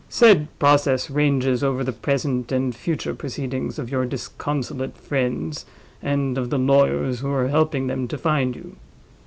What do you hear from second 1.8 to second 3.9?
the present and future proceedings